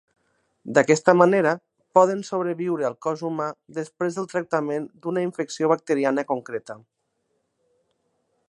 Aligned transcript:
D'aquesta 0.75 1.13
manera, 1.17 1.51
poden 1.97 2.23
sobreviure 2.29 2.87
al 2.89 2.97
cos 3.07 3.23
humà 3.29 3.51
després 3.79 4.17
del 4.21 4.29
tractament 4.35 4.91
d’una 5.05 5.27
infecció 5.29 5.73
bacteriana 5.77 6.29
concreta. 6.33 6.79